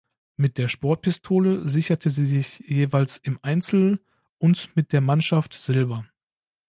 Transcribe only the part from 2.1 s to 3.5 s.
sich jeweils im